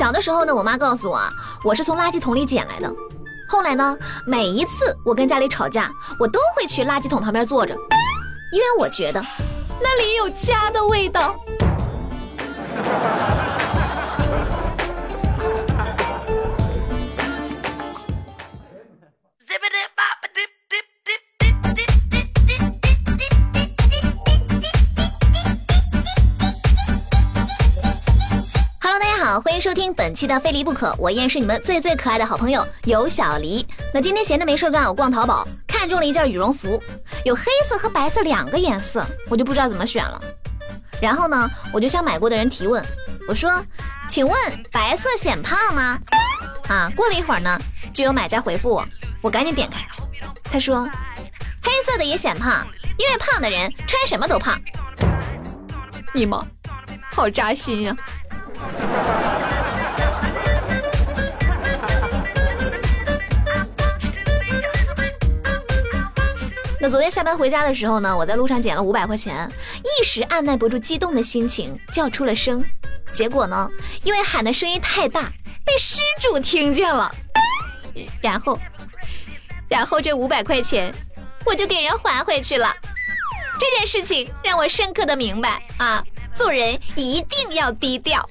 [0.00, 1.20] 小的时候呢，我妈告诉我，
[1.62, 2.90] 我是从垃圾桶里捡来的。
[3.46, 3.94] 后来呢，
[4.26, 7.74] 每一次我跟家里吵架，我都会去垃圾桶旁边坐着，
[8.50, 9.22] 因为我觉得
[9.78, 11.34] 那里有家的味道。
[29.60, 33.66] 收听本期的《非离不可》，我依然是你们最最可爱的好朋友有小黎。
[33.92, 36.82] 那今天闲着没事干，我逛淘宝，看中了一件羽绒服，
[37.26, 40.18] 有黑色和白色两个颜色，我就不知道怎么选了。
[40.98, 42.82] 然后呢，我就向买过的人提问，
[43.28, 43.62] 我说
[44.08, 44.34] ：“请问
[44.72, 45.98] 白色显胖吗？”
[46.68, 47.60] 啊，过了一会儿呢，
[47.92, 48.86] 就有买家回复我，
[49.20, 49.86] 我赶紧点开，
[50.42, 50.88] 他说
[51.62, 52.66] ：“黑色的也显胖，
[52.96, 54.58] 因为胖的人穿什么都胖。”
[56.14, 56.42] 你妈，
[57.12, 57.94] 好扎心呀！
[66.82, 69.46] 那昨天下班回家的时候呢，我在路上捡了五百块钱，
[69.84, 72.64] 一时按耐不住激动的心情，叫出了声。
[73.12, 73.68] 结果呢，
[74.02, 75.30] 因为喊的声音太大，
[75.62, 77.14] 被失主听见了。
[78.22, 78.58] 然后，
[79.68, 80.90] 然后这五百块钱，
[81.44, 82.74] 我就给人还回去了。
[83.58, 88.26] 这件事情让我深刻的明白啊，做人一定要低调。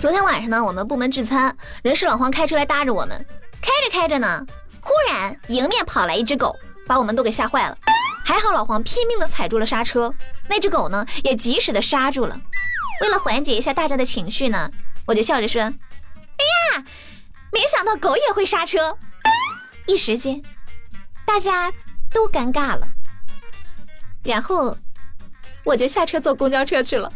[0.00, 3.22] 昨天晚上呢，我们部门聚餐，人事老黄开车来搭着我们，
[3.60, 4.46] 开着开着呢，
[4.80, 6.56] 忽然迎面跑来一只狗，
[6.86, 7.76] 把我们都给吓坏了。
[8.24, 10.10] 还好老黄拼命的踩住了刹车，
[10.48, 12.40] 那只狗呢也及时的刹住了。
[13.02, 14.70] 为了缓解一下大家的情绪呢，
[15.04, 16.84] 我就笑着说：“哎呀，
[17.52, 18.96] 没想到狗也会刹车。”
[19.86, 20.40] 一时间。
[21.26, 21.70] 大家
[22.10, 22.88] 都尴尬了，
[24.24, 24.74] 然后
[25.62, 27.12] 我就下车坐公交车去了。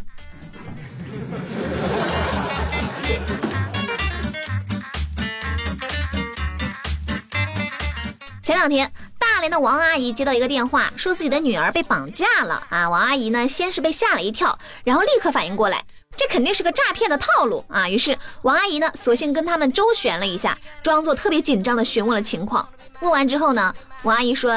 [8.44, 12.91] 前两天，大连的王阿姨接到一个电话，说自己的女儿被绑架了啊！
[12.91, 15.82] 王阿姨呢，先是被吓了一跳，然后立刻反应过来，
[16.15, 17.88] 这肯定是个诈骗的套路啊！
[17.88, 22.69] 于是王阿姨呢，索性跟他们周旋了一下，装作特别紧张的询问了情况。
[23.00, 23.75] 问完之后呢？
[24.03, 24.53] 王阿姨说：“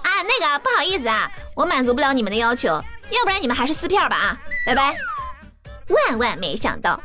[0.00, 2.68] 啊，那个不好意思啊，我满足不了你们的要求，
[3.10, 4.96] 要不然你们还是撕票吧啊， 拜拜。”
[6.08, 6.98] 万万没想到，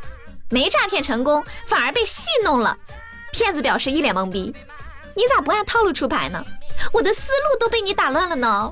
[0.49, 2.77] 没诈骗成功，反而被戏弄了。
[3.33, 4.53] 骗子表示一脸懵逼
[5.15, 6.43] ：“你咋不按套路出牌呢？
[6.93, 8.71] 我的思路都被你打乱了呢。”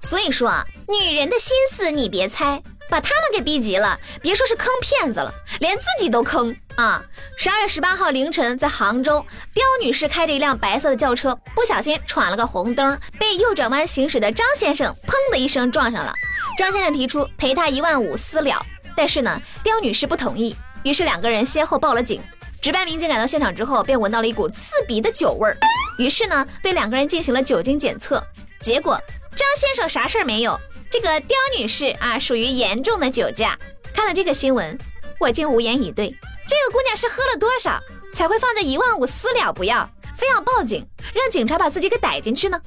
[0.00, 2.62] 所以说啊，女人的心思你别猜。
[2.90, 7.00] 把他们给逼急了，别说是坑骗子了，连自己都坑啊！
[7.38, 9.24] 十二月十八号凌晨，在杭州，
[9.54, 16.12] 刁女士开着一辆白色的轿车，不小心闯了个红灯，被右转弯行驶的张先生砰的一声撞上了。
[16.58, 18.60] 张先生提出赔他一万五私了，
[19.00, 22.20] 但是呢，刁女士不同意，于是两个人先后报了警。
[22.60, 25.56] 值班民警赶到现场之后，便闻到了一股刺鼻的酒味儿，
[25.96, 28.22] 于是呢，对两个人进行了酒精检测，
[28.60, 29.00] 结果
[29.34, 30.60] 张先生啥事儿没有。
[30.90, 33.58] 这个刁女士啊，属于严重的酒驾。
[33.94, 34.78] 看了这个新闻，
[35.18, 36.10] 我竟无言以对。
[36.46, 37.80] 这个姑娘是喝了多少
[38.12, 42.60] 才会放在一万五私了不要，非要报警，让警察把自己给逮进去呢？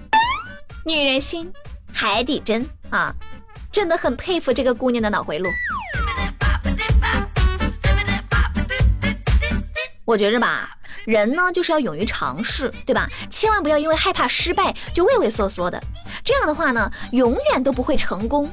[0.84, 1.54] 女人心，
[1.94, 3.14] 海底针啊！
[3.72, 5.48] 真的很佩服这个姑娘的脑回路。
[10.06, 10.70] 我觉着吧，
[11.06, 13.08] 人呢就是要勇于尝试，对吧？
[13.30, 15.82] 千万不要因为害怕失败就畏畏缩缩的。
[16.26, 18.52] 这样的话呢，永远都不会成功。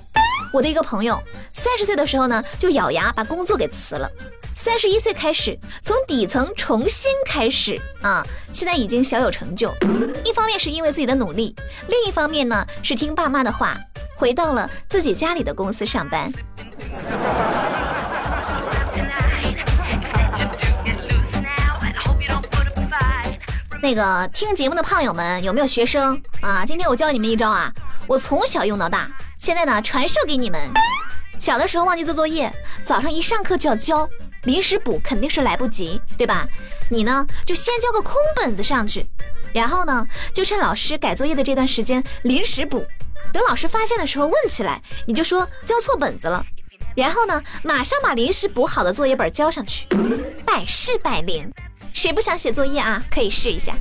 [0.53, 1.21] 我的一个朋友，
[1.53, 4.09] 三十岁的时候呢，就咬牙把工作给辞了。
[4.55, 9.75] 三十一岁开始，从底层重新开始啊，现在已经小有成就。
[10.25, 11.55] 一方面是因为自己的努力，
[11.89, 13.77] 另一方面呢是听爸妈的话，
[14.17, 16.33] 回到了自己家里的公司上班。
[23.83, 26.67] 那个听节目的胖友们有没有学生啊？
[26.67, 27.73] 今天我教你们一招啊，
[28.07, 30.61] 我从小用到大，现在呢传授给你们。
[31.39, 32.53] 小的时候忘记做作业，
[32.85, 34.07] 早上一上课就要交，
[34.45, 36.47] 临时补肯定是来不及，对吧？
[36.91, 39.09] 你呢就先交个空本子上去，
[39.55, 42.85] 然后呢就趁老师改作业的这段时间临时补，
[43.33, 46.45] 等老师发现的时候问起来，你就说交错本子了，
[46.95, 49.87] 然后呢马上把临时补好的作业本交上去，
[50.45, 51.51] 百试百灵。
[51.93, 53.03] 谁不想写作业啊？
[53.11, 53.75] 可以试一下。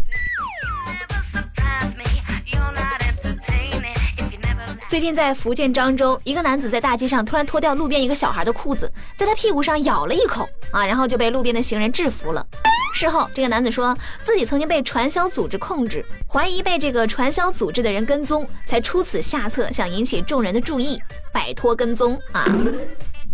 [4.88, 12.45] 最近在福建漳州，一个男子在大街上突然脱掉路边一个小孩的裤子，在他屁股上咬了一口啊，然后就被路边的行人制服了。
[12.91, 21.00] 事后，这个男子说自己曾经被传销组织控制，怀疑被这个传销组织的人跟踪，才出此下策，想引起众人的注意，
[21.31, 22.45] 摆脱跟踪啊。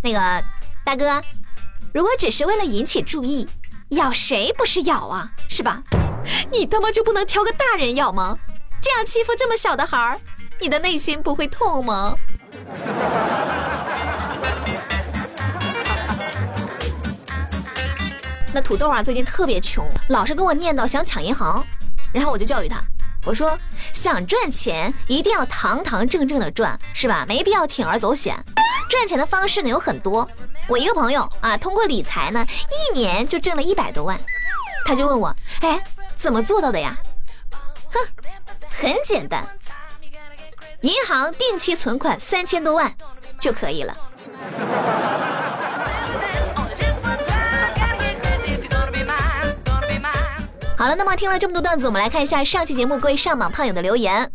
[0.04, 0.44] 那个
[0.83, 1.24] 大哥，
[1.94, 3.48] 如果只是为了引起注意，
[3.95, 5.81] 咬谁不是咬啊，是吧？
[6.51, 8.38] 你他妈就不能挑个大人咬吗？
[8.81, 10.19] 这样欺负这么小的孩儿？
[10.59, 12.15] 你的内心不会痛吗？
[18.53, 21.65] 那土豆啊，最近特别穷，老是跟我念叨想抢银行，
[22.13, 22.81] 然后我就教育他，
[23.25, 23.57] 我说
[23.94, 27.25] 想赚钱一定要堂堂正正的赚，是吧？
[27.27, 28.36] 没必要铤而走险。
[28.88, 30.30] 赚钱的方式呢有很多，
[30.67, 34.19] 我一个朋友啊，通过理财呢，一年就挣了一百多万，
[34.85, 35.79] 他就问我，哎，
[36.17, 36.97] 怎么做到的呀？
[37.91, 38.00] 哼，
[38.69, 39.45] 很简单。
[40.81, 42.94] 银行定期存款三千多万
[43.39, 43.95] 就可以了。
[50.77, 54.31] 好了，那么听了这么多段子，我们来看一下上期节目各位上榜胖友的留言。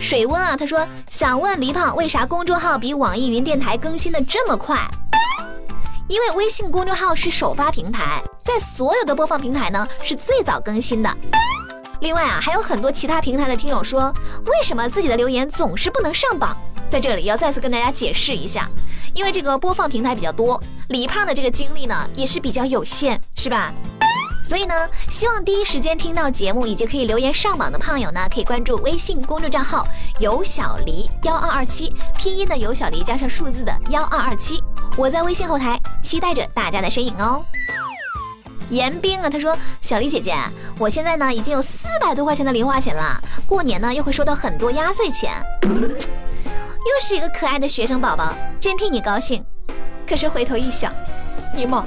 [0.00, 4.78] 水温啊，他说想问黎胖，为啥公众号比网易云电台更新的这么快？
[6.08, 11.16] 因为微信公众号是首发平台，在所有的播放平台呢是最早更新的。
[12.00, 14.12] 另外啊，还有很多其他平台的听友说，
[14.46, 16.56] 为什么自己的留言总是不能上榜？
[16.88, 18.66] 在这里要再次跟大家解释一下，
[19.14, 23.70] 因为这个播放平台比较多，李胖的这个精力呢也是比较有限，是吧？
[24.42, 24.74] 所以呢，
[25.08, 29.86] 希望第一时间听到节目以及可以留言上榜的胖友呢，可以关注微信公众账号
[30.18, 34.62] “有小黎幺二二七”，拼音的有小黎加上数字的幺二二七，
[34.96, 37.44] 我在微信后台期待着大家的身影哦。
[38.70, 40.34] 严冰啊，他说：“小黎姐姐，
[40.78, 49.44] 我现在呢已经有四百多块钱的零花钱了，过年呢又会收到很多压岁钱，又是一个可爱的学生宝宝，真替你高兴。
[50.08, 50.92] 可是回头一想，
[51.54, 51.84] 尼玛，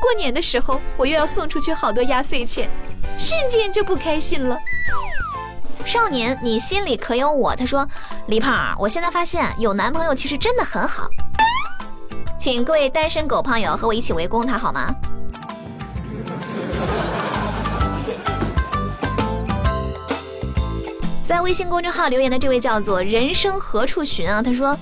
[0.00, 2.68] 过年的时候我又要送出去好多压岁钱，
[3.18, 4.56] 瞬间就不开心了。
[5.84, 7.86] 少年，你心里可有我？”他说
[8.28, 11.08] ：“李胖，我现在发现有男朋友其实真的很好，
[12.38, 14.94] 请各位单身狗胖友和我一起围攻他好吗？”
[21.22, 24.78] 在微信公众号留言的这位叫做“人生何处寻”啊，他说：“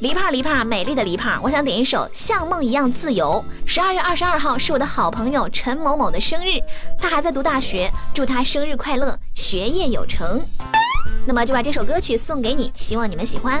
[0.00, 3.44] 黎胖，黎胖，美丽的黎胖，我想点一首《像梦一样自由》。
[3.68, 6.60] 十二月二十二号是我的好朋友陈某某的生日，
[6.96, 10.40] 他还在读大学，祝他生日快乐，学业有成。
[11.26, 13.60] 那么就把这首歌曲送给你，希望你们喜欢。”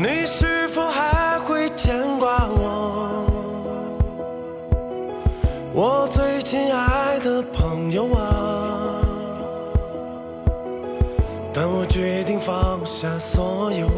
[0.00, 3.26] 你是否还会牵挂我？
[5.74, 9.02] 我最亲爱的朋友啊！
[11.52, 13.88] 当我决定放下所有，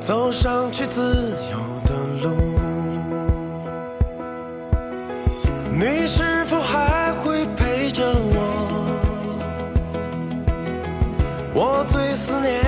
[0.00, 2.30] 走上去自由的路，
[5.70, 8.72] 你是否还会陪着我？
[11.56, 12.63] 我最思念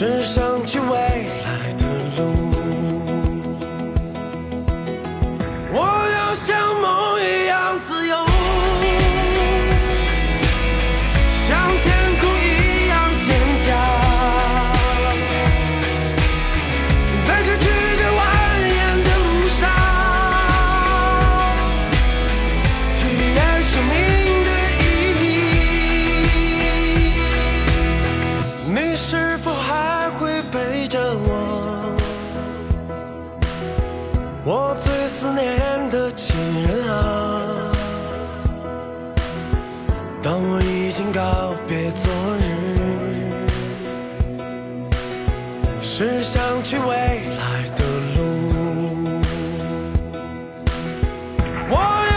[0.00, 0.49] 身上
[35.20, 37.70] 思念的亲人啊
[40.22, 42.44] 当我已经告别昨日
[45.82, 46.86] 驶向去未
[47.36, 47.84] 来的
[48.16, 48.20] 路
[51.68, 52.09] 我